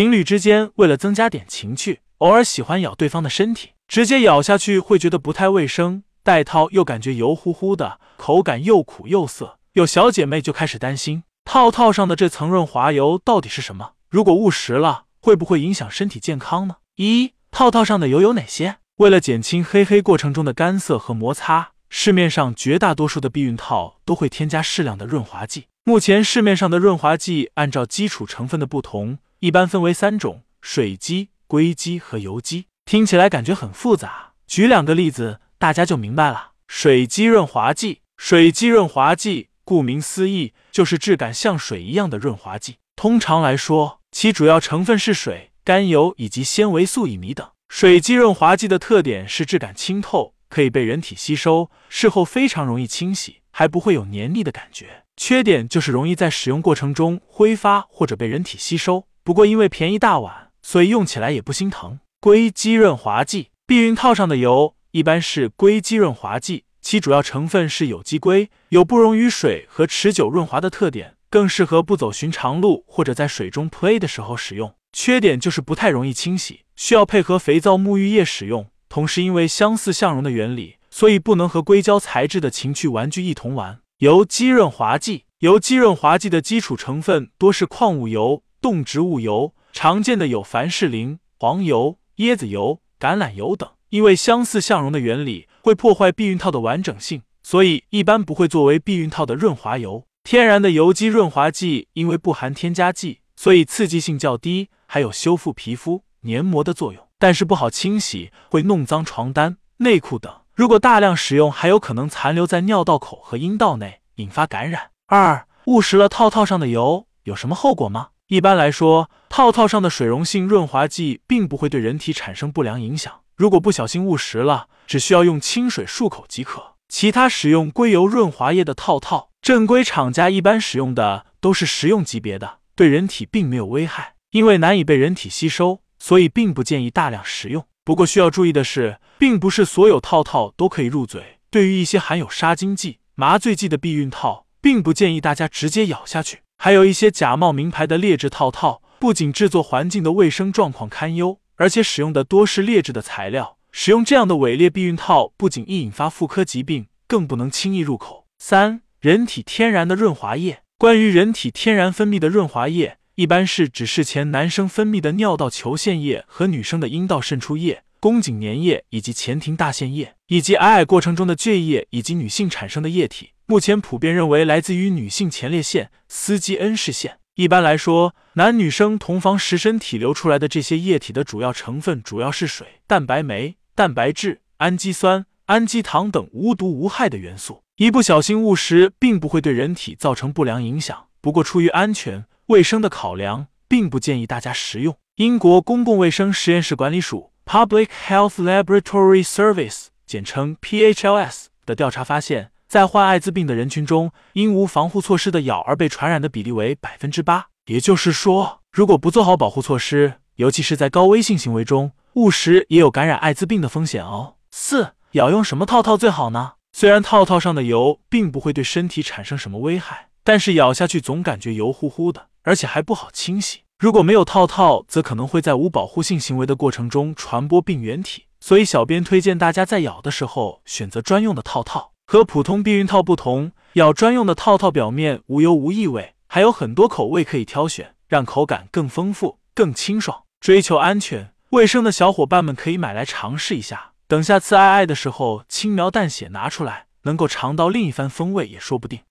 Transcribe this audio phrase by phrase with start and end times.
[0.00, 9.58] 情侣之间为了增加点情趣，偶尔喜欢咬对方的身体，直接咬下去会觉得不太卫生，戴套又感觉油乎乎的，口感又苦又涩。
[9.74, 13.90] 有小姐妹就开始担心，套套上的这层润滑油到底是什么？
[14.08, 16.76] 如果误食了，会不会影响身体健康呢？
[16.96, 18.76] 一套套上的油有哪些？
[18.96, 25.66] 为了减轻黑黑过程中的干涩和摩擦，市面上绝大多数的避孕套都会添加适量的润滑剂。
[25.84, 32.66] 目前市面上的润滑剂按照基础成分的不同，一般分为三种：水基、硅基和油基。
[32.84, 36.50] 听起来感觉很复杂，举两个例子大家就明白了。
[36.68, 42.76] 水基润滑剂，水基润滑剂顾名思义就是质感像水一样的润滑剂。
[42.94, 47.48] 通常来说，其主要成分是水、甘油以及纤维素乙醚等。
[47.70, 55.04] 水基润滑剂的特点是质感清透，可以被人体吸收，事后非常容易清洗，还不会有黏腻的感觉。
[55.16, 59.06] 缺点就是容易在使用过程中挥发或者被人体吸收。
[59.22, 62.00] 不过因为便宜大碗，所以用起来也不心疼。
[62.20, 74.74] 硅基润滑剂，避孕套上的油一般是硅基润滑剂，其主要成分是有机硅，有不溶于水和持久润滑的特点，更适合不走寻常路或者在水中 play 的时候使用。
[74.92, 76.60] 缺点就是不太容易清洗。
[76.74, 83.80] 需要配合肥皂、沐浴液使用，同时因为相似相容的原理，所以不能和硅胶材质的情趣玩具一同玩。
[83.98, 93.68] 油基润滑剂，油基润滑剂的基础成分多是矿物油、动植物油，常见的有凡士林、黄油、椰子油、橄榄油等。
[93.90, 100.04] 因为相似相容的原理会破坏避孕套的完整性，所以一般不会作为避孕套的润滑油。
[100.22, 106.04] 天然的油基润滑剂因为不含添加剂，所以刺激性较低，还有修复皮肤。
[106.20, 110.30] 黏膜的作用，但是不好清洗，会弄脏床单、内裤等。
[110.54, 114.90] 如果大量使用，还有可能残留在尿道口和阴道内，引发感染。
[115.06, 118.10] 二、误食了套套上的油，有什么后果吗？
[118.30, 123.12] 一般来说，套套上的水溶性润滑剂并不会对人体产生不良影响。
[123.34, 126.76] 如果不小心误食了，只需要用清水漱口即可。
[126.88, 135.80] 其他使用硅油润滑液的套套，正规厂家一般使用的都是食用级别的，对人体并没有危害，因为难以被人体吸收。
[135.98, 137.66] 所以并不建议大量食用。
[137.84, 141.40] 不过需要注意的是，并不是所有套套都可以入嘴。
[141.50, 146.38] 对于一些含有杀精剂、麻醉剂的避孕套，并不建议大家直接咬下去。
[146.62, 153.56] 还有一些假冒名牌的劣质套套，不仅制作环境的卫生状况堪忧，而且使用的多是劣质的材料。
[153.72, 158.26] 使用这样的伪劣避孕套，不仅易引发妇科疾病，更不能轻易入口。
[158.38, 160.60] 三、人体天然的润滑液。
[160.76, 162.98] 关于人体天然分泌的润滑液。
[163.14, 173.30] 一般是指事前男生分泌的尿道球腺液和女生的阴道渗出液、宫颈粘液以及前庭大腺液，以及矮矮过程中的血液以及女性产生的液体。
[173.50, 177.18] 目前普遍认为来自于女性前列腺、司基恩氏腺。
[177.34, 187.64] 一般来说，男女生同房时身体流出来的这些液体的主要成分主要是水、蛋白酶、蛋白质、氨基酸、氨基糖等无毒无害的元素。
[187.78, 191.06] 一不小心误食，并不会对人体造成不良影响。
[191.20, 192.26] 不过出于安全。
[192.46, 194.96] 卫生的考量，并不建议大家食用。
[195.16, 207.48] 英国公共卫生实验室管理署 （Public Health Laboratory Service） 简称 PHLS 的调查发现，在患艾滋病的人群中，因无防护措施的咬而被传染的比例为百分之八。
[207.66, 214.36] 也就是说，如果不做好保护措施，尤其是在高危性行为中，误食也有感染艾滋病的风险哦。
[214.52, 216.52] 四、咬用什么套套最好呢？
[216.72, 222.28] 虽然套套上的油并不会对身体产生什么危害，但是咬下去总感觉油乎乎的。
[222.44, 223.62] 而且还不好清洗。
[223.80, 228.26] 如果没有套套，则可能会在无保护性行为的过程中传播病原体。
[228.38, 231.89] 所以，小编推荐大家在咬的时候选择专用的套套。
[232.10, 240.24] 和普通避孕套不同，咬专用的套套表面无油无异味，还有很多口味可以挑选，让口感更丰富、更清爽。
[240.40, 243.92] 追求安全卫生的小伙伴们可以买来尝试一下。
[244.08, 249.02] 等下次爱爱的时候，轻描淡写拿出来，能够尝到另一番风味也说不定。